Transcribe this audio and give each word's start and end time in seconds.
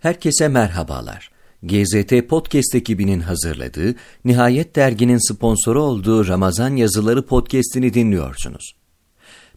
Herkese 0.00 0.48
merhabalar. 0.48 1.30
GZT 1.62 2.28
Podcast 2.28 2.74
ekibinin 2.74 3.20
hazırladığı, 3.20 3.94
Nihayet 4.24 4.76
Dergi'nin 4.76 5.32
sponsoru 5.32 5.82
olduğu 5.82 6.28
Ramazan 6.28 6.76
Yazıları 6.76 7.26
podcast'ini 7.26 7.94
dinliyorsunuz. 7.94 8.72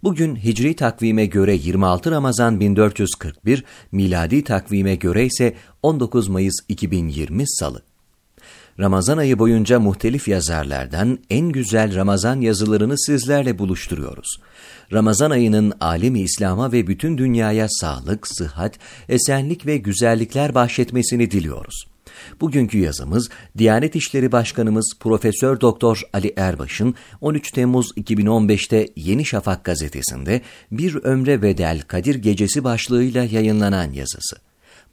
Bugün 0.03 0.35
Hicri 0.35 0.75
takvime 0.75 1.25
göre 1.25 1.53
26 1.53 2.11
Ramazan 2.11 2.59
1441, 2.59 3.63
miladi 3.91 4.43
takvime 4.43 4.95
göre 4.95 5.25
ise 5.25 5.55
19 5.83 6.27
Mayıs 6.27 6.55
2020 6.69 7.43
Salı. 7.47 7.81
Ramazan 8.79 9.17
ayı 9.17 9.39
boyunca 9.39 9.79
muhtelif 9.79 10.27
yazarlardan 10.27 11.19
en 11.29 11.49
güzel 11.49 11.95
Ramazan 11.95 12.41
yazılarını 12.41 12.99
sizlerle 12.99 13.59
buluşturuyoruz. 13.59 14.37
Ramazan 14.93 15.31
ayının 15.31 15.73
alemi 15.79 16.21
İslam'a 16.21 16.71
ve 16.71 16.87
bütün 16.87 17.17
dünyaya 17.17 17.67
sağlık, 17.69 18.27
sıhhat, 18.27 18.79
esenlik 19.09 19.65
ve 19.65 19.77
güzellikler 19.77 20.55
bahşetmesini 20.55 21.31
diliyoruz. 21.31 21.85
Bugünkü 22.41 22.77
yazımız 22.77 23.29
Diyanet 23.57 23.95
İşleri 23.95 24.31
Başkanımız 24.31 24.93
Profesör 24.99 25.61
Doktor 25.61 26.01
Ali 26.13 26.33
Erbaş'ın 26.37 26.95
13 27.21 27.51
Temmuz 27.51 27.91
2015'te 27.97 28.87
Yeni 28.95 29.25
Şafak 29.25 29.63
gazetesinde 29.63 30.41
Bir 30.71 30.95
Ömre 30.95 31.41
Bedel 31.41 31.81
Kadir 31.81 32.15
Gecesi 32.15 32.63
başlığıyla 32.63 33.23
yayınlanan 33.23 33.91
yazısı. 33.91 34.35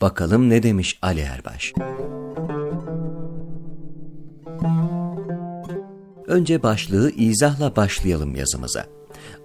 Bakalım 0.01 0.51
ne 0.51 0.63
demiş 0.63 0.99
Ali 1.03 1.21
Erbaş? 1.21 1.73
Önce 6.31 6.63
başlığı 6.63 7.11
izahla 7.11 7.77
başlayalım 7.77 8.35
yazımıza. 8.35 8.87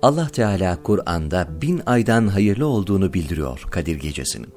Allah 0.02 0.28
Teala 0.28 0.84
Kur'an'da 0.84 1.62
bin 1.62 1.82
aydan 1.86 2.28
hayırlı 2.28 2.66
olduğunu 2.68 3.14
bildiriyor 3.14 3.62
Kadir 3.72 3.96
Gecesi'nin. 3.96 4.48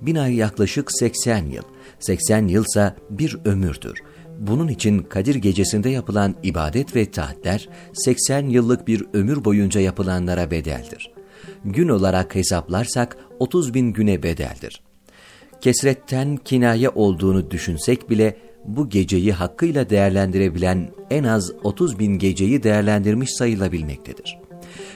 Bin 0.00 0.16
ay 0.16 0.34
yaklaşık 0.34 0.92
80 0.92 1.46
yıl. 1.46 1.62
80 2.00 2.48
yılsa 2.48 2.96
bir 3.10 3.38
ömürdür. 3.44 4.02
Bunun 4.38 4.68
için 4.68 4.98
Kadir 4.98 5.34
Gecesi'nde 5.34 5.90
yapılan 5.90 6.34
ibadet 6.42 6.96
ve 6.96 7.10
taatler 7.10 7.68
80 7.92 8.48
yıllık 8.48 8.88
bir 8.88 9.04
ömür 9.12 9.44
boyunca 9.44 9.80
yapılanlara 9.80 10.50
bedeldir. 10.50 11.10
Gün 11.64 11.88
olarak 11.88 12.34
hesaplarsak 12.34 13.16
30 13.38 13.74
bin 13.74 13.92
güne 13.92 14.22
bedeldir. 14.22 14.82
Kesretten 15.60 16.36
kinaye 16.36 16.88
olduğunu 16.88 17.50
düşünsek 17.50 18.10
bile 18.10 18.36
bu 18.64 18.88
geceyi 18.88 19.32
hakkıyla 19.32 19.90
değerlendirebilen 19.90 20.90
en 21.10 21.24
az 21.24 21.52
30 21.62 21.98
bin 21.98 22.18
geceyi 22.18 22.62
değerlendirmiş 22.62 23.30
sayılabilmektedir. 23.34 24.38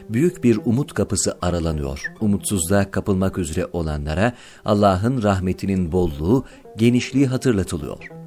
Büyük 0.09 0.45
bir 0.45 0.61
umut 0.65 0.95
kapısı 0.95 1.39
aralanıyor. 1.43 2.13
Umutsuzluğa 2.21 2.91
kapılmak 2.91 3.39
üzere 3.39 3.67
olanlara 3.73 4.33
Allah'ın 4.65 5.23
rahmetinin 5.23 5.93
bolluğu, 5.93 6.45
genişliği 6.77 7.27
hatırlatılıyor. 7.27 8.18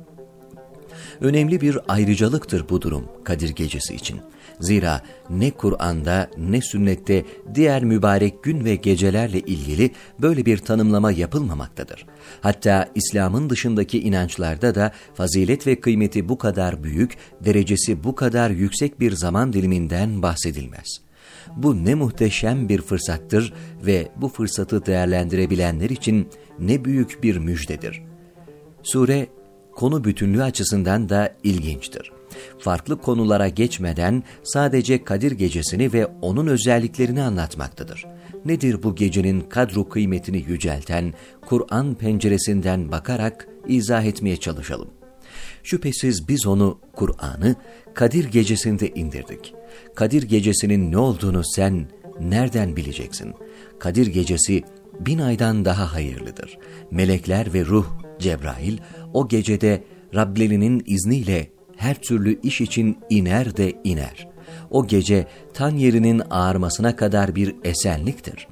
Önemli 1.22 1.62
bir 1.62 1.78
ayrıcalıktır 1.88 2.70
bu 2.70 2.82
durum 2.82 3.06
Kadir 3.24 3.50
Gecesi 3.50 3.96
için. 3.96 4.22
Zira 4.60 5.02
ne 5.30 5.52
Kur'an'da 5.52 6.30
ne 6.38 6.62
sünnette 6.62 7.26
diğer 7.56 7.84
mübarek 7.84 8.44
gün 8.44 8.66
ve 8.66 8.76
gecelerle 8.76 9.40
ilgili 9.40 9.92
böyle 10.22 10.46
bir 10.46 10.58
tanımlama 10.58 11.12
yapılmamaktadır. 11.12 12.06
Hatta 12.42 12.90
İslam'ın 12.96 13.50
dışındaki 13.50 14.02
inançlarda 14.02 14.76
da 14.76 14.92
fazilet 15.14 15.68
ve 15.68 15.80
kıymeti 15.80 16.30
bu 16.30 16.38
kadar 16.38 16.84
büyük, 16.84 17.18
derecesi 17.46 18.04
bu 18.04 18.16
kadar 18.16 18.50
yüksek 18.50 19.00
bir 19.00 19.12
zaman 19.12 19.54
diliminden 19.54 20.22
bahsedilmez. 20.22 21.02
Bu 21.56 21.86
ne 21.86 21.96
muhteşem 21.96 22.70
bir 22.70 22.82
fırsattır 22.82 23.54
ve 23.86 24.08
bu 24.16 24.30
fırsatı 24.30 24.86
değerlendirebilenler 24.86 25.90
için 25.90 26.28
ne 26.60 26.86
büyük 26.86 27.24
bir 27.24 27.38
müjdedir. 27.38 28.02
Sure 28.84 29.28
konu 29.76 30.04
bütünlüğü 30.04 30.44
açısından 30.44 31.10
da 31.10 31.36
ilginçtir. 31.44 32.12
Farklı 32.60 33.02
konulara 33.02 33.48
geçmeden 33.48 34.24
sadece 34.44 35.04
Kadir 35.04 35.32
Gecesini 35.32 35.94
ve 35.94 36.06
onun 36.06 36.48
özelliklerini 36.48 37.22
anlatmaktadır. 37.22 38.06
Nedir 38.46 38.84
bu 38.84 38.96
gecenin 38.96 39.42
kadru 39.42 39.90
kıymetini 39.90 40.46
yücelten, 40.48 41.14
Kur'an 41.46 41.96
penceresinden 41.96 42.92
bakarak 42.92 43.48
izah 43.68 44.04
etmeye 44.04 44.38
çalışalım. 44.38 44.90
Şüphesiz 45.64 46.28
biz 46.28 46.48
onu, 46.48 46.80
Kur'an'ı, 46.94 47.56
Kadir 47.94 48.26
Gecesi'nde 48.26 48.90
indirdik. 48.90 49.54
Kadir 49.96 50.24
Gecesi'nin 50.24 50.92
ne 50.92 50.98
olduğunu 50.98 51.42
sen 51.44 51.88
nereden 52.20 52.76
bileceksin? 52.76 53.34
Kadir 53.80 54.08
Gecesi 54.08 54.64
bin 55.00 55.20
aydan 55.20 55.66
daha 55.66 55.94
hayırlıdır. 55.94 56.58
Melekler 56.92 57.54
ve 57.54 57.66
ruh, 57.66 57.86
Cebrail, 58.20 58.78
o 59.14 59.28
gecede 59.28 59.84
Rablerinin 60.16 60.84
izniyle 60.86 61.52
her 61.78 62.02
türlü 62.02 62.42
iş 62.42 62.62
için 62.62 62.98
iner 63.10 63.58
de 63.58 63.74
iner. 63.84 64.28
O 64.70 64.88
gece 64.88 65.28
tan 65.54 65.76
yerinin 65.76 66.22
ağarmasına 66.30 66.96
kadar 66.96 67.36
bir 67.36 67.56
esenliktir. 67.64 68.48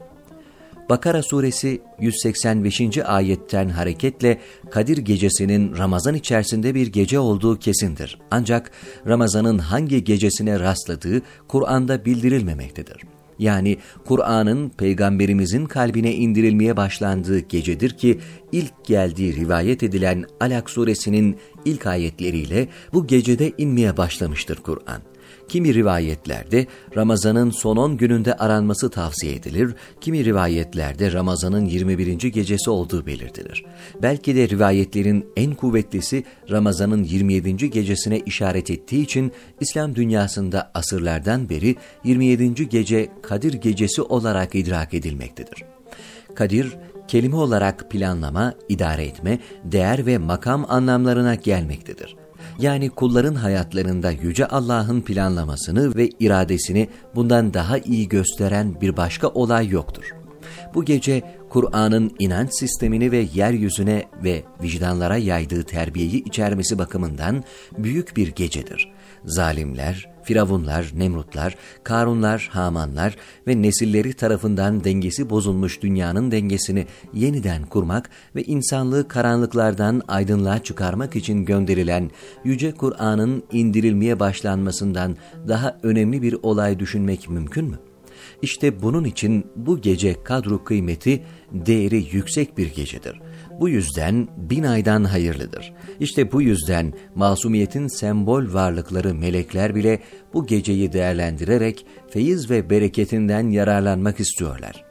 Bakara 0.89 1.23
suresi 1.23 1.81
185. 1.99 2.97
ayetten 2.97 3.69
hareketle 3.69 4.39
Kadir 4.71 4.97
gecesinin 4.97 5.77
Ramazan 5.77 6.15
içerisinde 6.15 6.75
bir 6.75 6.87
gece 6.87 7.19
olduğu 7.19 7.59
kesindir. 7.59 8.19
Ancak 8.31 8.71
Ramazan'ın 9.07 9.57
hangi 9.57 10.03
gecesine 10.03 10.59
rastladığı 10.59 11.21
Kur'an'da 11.47 12.05
bildirilmemektedir 12.05 13.18
yani 13.39 13.77
Kur'an'ın 14.05 14.69
peygamberimizin 14.69 15.65
kalbine 15.65 16.15
indirilmeye 16.15 16.77
başlandığı 16.77 17.39
gecedir 17.39 17.89
ki 17.89 18.19
ilk 18.51 18.85
geldiği 18.85 19.35
rivayet 19.35 19.83
edilen 19.83 20.25
Alak 20.39 20.69
suresinin 20.69 21.37
ilk 21.65 21.85
ayetleriyle 21.85 22.67
bu 22.93 23.07
gecede 23.07 23.51
inmeye 23.57 23.97
başlamıştır 23.97 24.55
Kur'an. 24.55 25.01
Kimi 25.49 25.73
rivayetlerde 25.73 26.67
Ramazan'ın 26.95 27.49
son 27.49 27.77
10 27.77 27.97
gününde 27.97 28.33
aranması 28.33 28.89
tavsiye 28.89 29.35
edilir, 29.35 29.75
kimi 30.01 30.25
rivayetlerde 30.25 31.13
Ramazan'ın 31.13 31.65
21. 31.65 32.17
gecesi 32.17 32.69
olduğu 32.69 33.05
belirtilir. 33.05 33.65
Belki 34.01 34.35
de 34.35 34.49
rivayetlerin 34.49 35.25
en 35.35 35.55
kuvvetlisi 35.55 36.23
Ramazan'ın 36.51 37.03
27. 37.03 37.69
gecesine 37.69 38.19
işaret 38.19 38.69
ettiği 38.71 39.03
için 39.03 39.31
İslam 39.59 39.95
dünyasında 39.95 40.71
asırlardan 40.73 41.49
beri 41.49 41.75
27. 42.03 42.69
gece 42.69 43.09
Kadir 43.21 43.53
gecesi 43.53 44.01
olarak 44.01 44.55
idrak 44.55 44.93
edilmektedir. 44.93 45.63
Kadir, 46.35 46.77
kelime 47.07 47.35
olarak 47.35 47.91
planlama, 47.91 48.53
idare 48.69 49.05
etme, 49.05 49.39
değer 49.63 50.05
ve 50.05 50.17
makam 50.17 50.65
anlamlarına 50.69 51.35
gelmektedir 51.35 52.15
yani 52.59 52.89
kulların 52.89 53.35
hayatlarında 53.35 54.11
Yüce 54.11 54.47
Allah'ın 54.47 55.01
planlamasını 55.01 55.95
ve 55.95 56.09
iradesini 56.19 56.89
bundan 57.15 57.53
daha 57.53 57.77
iyi 57.77 58.07
gösteren 58.07 58.81
bir 58.81 58.97
başka 58.97 59.27
olay 59.27 59.67
yoktur. 59.67 60.03
Bu 60.75 60.85
gece 60.85 61.38
Kur'an'ın 61.49 62.15
inanç 62.19 62.49
sistemini 62.53 63.11
ve 63.11 63.27
yeryüzüne 63.33 64.03
ve 64.23 64.43
vicdanlara 64.63 65.17
yaydığı 65.17 65.63
terbiyeyi 65.63 66.23
içermesi 66.23 66.77
bakımından 66.77 67.43
büyük 67.77 68.17
bir 68.17 68.27
gecedir. 68.27 68.91
Zalimler, 69.25 70.09
Firavunlar, 70.23 70.91
Nemrutlar, 70.95 71.55
Karunlar, 71.83 72.49
Hamanlar 72.51 73.15
ve 73.47 73.61
nesilleri 73.61 74.13
tarafından 74.13 74.83
dengesi 74.83 75.29
bozulmuş 75.29 75.81
dünyanın 75.81 76.31
dengesini 76.31 76.87
yeniden 77.13 77.65
kurmak 77.65 78.09
ve 78.35 78.43
insanlığı 78.43 79.07
karanlıklardan 79.07 80.01
aydınlığa 80.07 80.63
çıkarmak 80.63 81.15
için 81.15 81.45
gönderilen 81.45 82.11
Yüce 82.43 82.71
Kur'an'ın 82.71 83.43
indirilmeye 83.51 84.19
başlanmasından 84.19 85.17
daha 85.47 85.77
önemli 85.83 86.21
bir 86.21 86.35
olay 86.43 86.79
düşünmek 86.79 87.29
mümkün 87.29 87.65
mü? 87.65 87.88
İşte 88.41 88.81
bunun 88.81 89.03
için 89.03 89.45
bu 89.55 89.81
gece 89.81 90.23
kadru 90.23 90.63
kıymeti, 90.63 91.23
değeri 91.51 92.05
yüksek 92.11 92.57
bir 92.57 92.73
gecedir. 92.73 93.21
Bu 93.59 93.69
yüzden 93.69 94.27
bin 94.37 94.63
aydan 94.63 95.03
hayırlıdır. 95.03 95.73
İşte 95.99 96.31
bu 96.31 96.41
yüzden 96.41 96.93
masumiyetin 97.15 97.87
sembol 97.87 98.53
varlıkları 98.53 99.13
melekler 99.13 99.75
bile 99.75 99.99
bu 100.33 100.45
geceyi 100.45 100.93
değerlendirerek 100.93 101.85
feyiz 102.09 102.49
ve 102.49 102.69
bereketinden 102.69 103.49
yararlanmak 103.49 104.19
istiyorlar. 104.19 104.89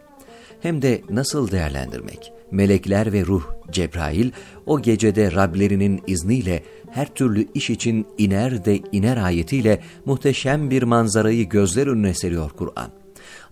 Hem 0.61 0.83
de 0.83 1.03
nasıl 1.11 1.51
değerlendirmek? 1.51 2.33
Melekler 2.51 3.13
ve 3.13 3.27
ruh, 3.27 3.43
Cebrail, 3.71 4.31
o 4.67 4.83
gecede 4.83 5.33
Rablerinin 5.33 6.03
izniyle 6.07 6.63
her 6.91 7.15
türlü 7.15 7.47
iş 7.55 7.71
için 7.71 8.07
iner 8.19 8.65
de 8.65 8.81
iner 8.93 9.17
ayetiyle 9.17 9.81
muhteşem 10.05 10.71
bir 10.71 10.83
manzarayı 10.83 11.49
gözler 11.49 11.87
önüne 11.87 12.15
seriyor 12.15 12.51
Kur'an. 12.51 12.91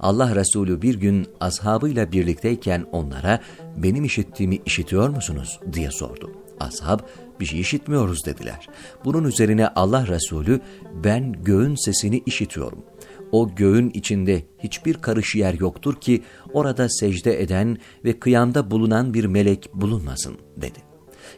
Allah 0.01 0.35
Resulü 0.35 0.83
bir 0.83 0.95
gün 0.95 1.27
ashabıyla 1.41 2.13
birlikteyken 2.13 2.87
onlara 2.93 3.41
benim 3.77 4.05
işittiğimi 4.05 4.59
işitiyor 4.67 5.09
musunuz 5.09 5.61
diye 5.73 5.91
sordu. 5.91 6.31
Ashab 6.61 7.01
bir 7.41 7.45
şey 7.45 7.61
işitmiyoruz 7.61 8.27
dediler. 8.27 8.69
Bunun 9.05 9.25
üzerine 9.25 9.69
Allah 9.69 10.07
Resulü 10.07 10.61
ben 11.05 11.33
göğün 11.33 11.75
sesini 11.75 12.23
işitiyorum. 12.27 12.85
o 13.33 13.55
göğün 13.55 13.91
içinde 13.95 14.43
hiçbir 14.59 14.95
karış 14.95 15.35
yer 15.35 15.55
yoktur 15.55 15.95
ki 15.95 16.23
orada 16.53 16.89
secde 16.89 17.43
eden 17.43 17.79
ve 18.05 18.19
kıyamda 18.19 18.71
bulunan 18.71 19.15
bir 19.15 19.25
melek 19.25 19.71
bulunmasın 19.75 20.37
dedi. 20.57 20.79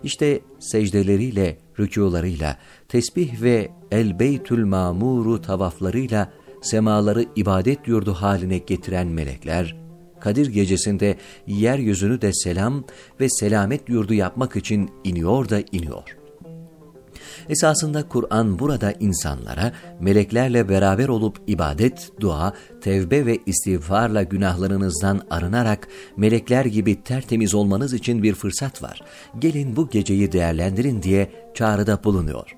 İşte 0.02 0.40
secdeleriyle, 0.58 1.58
rükularıyla, 1.78 2.58
tesbih 2.88 3.42
ve 3.42 3.70
el-beytül 3.90 4.64
mamuru 4.64 5.42
tavaflarıyla 5.42 6.32
semaları 6.70 7.24
ibadet 7.36 7.88
yurdu 7.88 8.14
haline 8.14 8.58
getiren 8.58 9.06
melekler, 9.06 9.88
Kadir 10.20 10.46
gecesinde 10.46 11.16
yeryüzünü 11.46 12.20
de 12.20 12.32
selam 12.32 12.84
ve 13.20 13.28
selamet 13.28 13.88
yurdu 13.88 14.14
yapmak 14.14 14.56
için 14.56 14.90
iniyor 15.04 15.48
da 15.48 15.60
iniyor. 15.72 16.16
Esasında 17.48 18.08
Kur'an 18.08 18.58
burada 18.58 18.92
insanlara 19.00 19.72
meleklerle 20.00 20.68
beraber 20.68 21.08
olup 21.08 21.40
ibadet, 21.46 22.10
dua, 22.20 22.52
tevbe 22.80 23.26
ve 23.26 23.38
istiğfarla 23.46 24.22
günahlarınızdan 24.22 25.20
arınarak 25.30 25.88
melekler 26.16 26.64
gibi 26.64 27.02
tertemiz 27.02 27.54
olmanız 27.54 27.92
için 27.92 28.22
bir 28.22 28.34
fırsat 28.34 28.82
var. 28.82 29.00
Gelin 29.38 29.76
bu 29.76 29.88
geceyi 29.88 30.32
değerlendirin 30.32 31.02
diye 31.02 31.30
çağrıda 31.54 32.04
bulunuyor. 32.04 32.57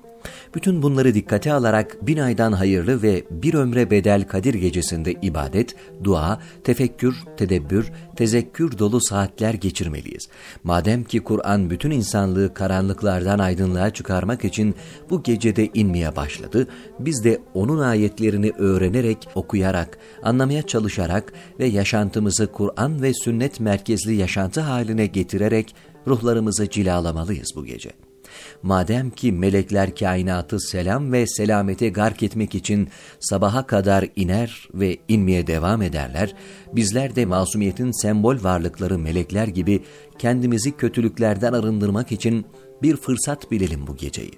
Bütün 0.55 0.81
bunları 0.81 1.13
dikkate 1.13 1.53
alarak 1.53 2.07
bin 2.07 2.17
aydan 2.17 2.51
hayırlı 2.51 3.01
ve 3.01 3.23
bir 3.31 3.53
ömre 3.53 3.91
bedel 3.91 4.27
Kadir 4.27 4.53
gecesinde 4.53 5.13
ibadet, 5.21 5.75
dua, 6.03 6.39
tefekkür, 6.63 7.15
tedebbür, 7.37 7.91
tezekkür 8.15 8.77
dolu 8.77 9.01
saatler 9.01 9.53
geçirmeliyiz. 9.53 10.29
Madem 10.63 11.03
ki 11.03 11.19
Kur'an 11.19 11.69
bütün 11.69 11.91
insanlığı 11.91 12.53
karanlıklardan 12.53 13.39
aydınlığa 13.39 13.89
çıkarmak 13.89 14.45
için 14.45 14.75
bu 15.09 15.23
gecede 15.23 15.69
inmeye 15.73 16.15
başladı, 16.15 16.67
biz 16.99 17.23
de 17.23 17.41
onun 17.53 17.79
ayetlerini 17.79 18.51
öğrenerek, 18.57 19.27
okuyarak, 19.35 19.97
anlamaya 20.23 20.61
çalışarak 20.61 21.33
ve 21.59 21.65
yaşantımızı 21.65 22.47
Kur'an 22.47 23.01
ve 23.01 23.13
sünnet 23.13 23.59
merkezli 23.59 24.15
yaşantı 24.15 24.61
haline 24.61 25.05
getirerek 25.05 25.75
ruhlarımızı 26.07 26.69
cilalamalıyız 26.69 27.49
bu 27.55 27.65
gece. 27.65 28.10
Madem 28.63 29.09
ki 29.09 29.31
melekler 29.31 29.95
kainatı 29.95 30.59
selam 30.59 31.11
ve 31.11 31.27
selamete 31.27 31.89
gark 31.89 32.23
etmek 32.23 32.55
için 32.55 32.89
sabaha 33.19 33.67
kadar 33.67 34.05
iner 34.15 34.67
ve 34.73 34.97
inmeye 35.07 35.47
devam 35.47 35.81
ederler, 35.81 36.35
bizler 36.73 37.15
de 37.15 37.25
masumiyetin 37.25 38.01
sembol 38.01 38.43
varlıkları 38.43 38.97
melekler 38.97 39.47
gibi 39.47 39.83
kendimizi 40.17 40.77
kötülüklerden 40.77 41.53
arındırmak 41.53 42.11
için 42.11 42.45
bir 42.81 42.97
fırsat 42.97 43.51
bilelim 43.51 43.87
bu 43.87 43.97
geceyi. 43.97 44.31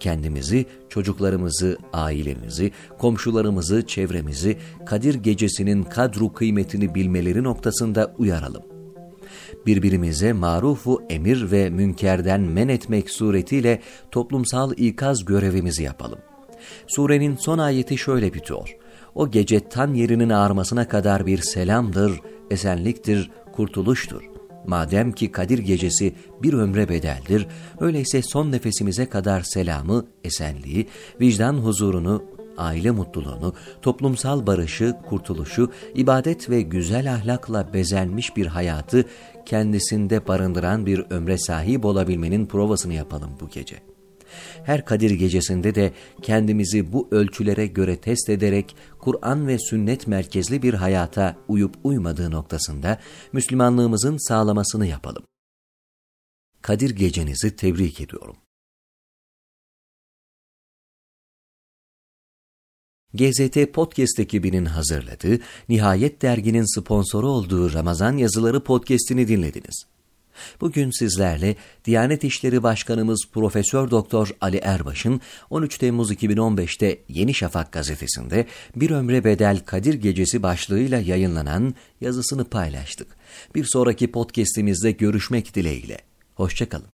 Kendimizi, 0.00 0.66
çocuklarımızı, 0.88 1.78
ailemizi, 1.92 2.72
komşularımızı, 2.98 3.86
çevremizi 3.86 4.56
Kadir 4.86 5.14
gecesinin 5.14 5.82
kadru 5.82 6.32
kıymetini 6.32 6.94
bilmeleri 6.94 7.42
noktasında 7.42 8.14
uyaralım 8.18 8.69
birbirimize 9.66 10.32
marufu 10.32 11.02
emir 11.10 11.50
ve 11.50 11.70
münkerden 11.70 12.40
men 12.40 12.68
etmek 12.68 13.10
suretiyle 13.10 13.80
toplumsal 14.10 14.72
ikaz 14.76 15.24
görevimizi 15.24 15.82
yapalım. 15.82 16.18
Surenin 16.86 17.36
son 17.36 17.58
ayeti 17.58 17.98
şöyle 17.98 18.34
bitiyor. 18.34 18.76
O 19.14 19.30
gece 19.30 19.68
tan 19.68 19.94
yerinin 19.94 20.30
ağarmasına 20.30 20.88
kadar 20.88 21.26
bir 21.26 21.38
selamdır, 21.38 22.20
esenliktir, 22.50 23.30
kurtuluştur. 23.52 24.22
Madem 24.66 25.12
ki 25.12 25.32
Kadir 25.32 25.58
gecesi 25.58 26.14
bir 26.42 26.52
ömre 26.52 26.88
bedeldir, 26.88 27.46
öyleyse 27.80 28.22
son 28.22 28.52
nefesimize 28.52 29.06
kadar 29.06 29.42
selamı, 29.42 30.06
esenliği, 30.24 30.88
vicdan 31.20 31.54
huzurunu, 31.54 32.22
aile 32.58 32.90
mutluluğunu, 32.90 33.54
toplumsal 33.82 34.46
barışı, 34.46 34.96
kurtuluşu, 35.08 35.70
ibadet 35.94 36.50
ve 36.50 36.62
güzel 36.62 37.12
ahlakla 37.14 37.72
bezenmiş 37.74 38.36
bir 38.36 38.46
hayatı 38.46 39.04
kendisinde 39.50 40.26
barındıran 40.26 40.86
bir 40.86 40.98
ömre 41.10 41.38
sahip 41.38 41.84
olabilmenin 41.84 42.46
provasını 42.46 42.94
yapalım 42.94 43.30
bu 43.40 43.48
gece. 43.48 43.82
Her 44.64 44.84
Kadir 44.84 45.10
gecesinde 45.10 45.74
de 45.74 45.92
kendimizi 46.22 46.92
bu 46.92 47.08
ölçülere 47.10 47.66
göre 47.66 47.96
test 47.96 48.28
ederek 48.28 48.76
Kur'an 48.98 49.46
ve 49.46 49.58
sünnet 49.58 50.06
merkezli 50.06 50.62
bir 50.62 50.74
hayata 50.74 51.36
uyup 51.48 51.74
uymadığı 51.84 52.30
noktasında 52.30 52.98
Müslümanlığımızın 53.32 54.28
sağlamasını 54.28 54.86
yapalım. 54.86 55.22
Kadir 56.62 56.90
gecenizi 56.90 57.56
tebrik 57.56 58.00
ediyorum. 58.00 58.36
GZT 63.14 63.72
Podcast 63.72 64.20
ekibinin 64.20 64.64
hazırladığı, 64.64 65.38
Nihayet 65.68 66.22
Dergi'nin 66.22 66.80
sponsoru 66.80 67.28
olduğu 67.28 67.72
Ramazan 67.72 68.16
Yazıları 68.16 68.64
podcast'ini 68.64 69.28
dinlediniz. 69.28 69.84
Bugün 70.60 70.90
sizlerle 70.90 71.56
Diyanet 71.84 72.24
İşleri 72.24 72.62
Başkanımız 72.62 73.24
Profesör 73.32 73.90
Doktor 73.90 74.30
Ali 74.40 74.56
Erbaş'ın 74.56 75.20
13 75.50 75.78
Temmuz 75.78 76.12
2015'te 76.12 76.98
Yeni 77.08 77.34
Şafak 77.34 77.72
gazetesinde 77.72 78.46
Bir 78.76 78.90
Ömre 78.90 79.24
Bedel 79.24 79.60
Kadir 79.66 79.94
Gecesi 79.94 80.42
başlığıyla 80.42 80.98
yayınlanan 80.98 81.74
yazısını 82.00 82.44
paylaştık. 82.44 83.08
Bir 83.54 83.64
sonraki 83.64 84.12
podcast'imizde 84.12 84.90
görüşmek 84.90 85.54
dileğiyle. 85.54 85.98
Hoşçakalın. 86.34 86.88